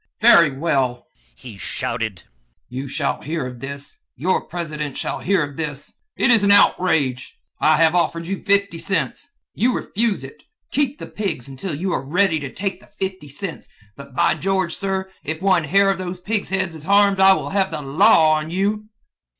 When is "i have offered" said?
7.59-8.25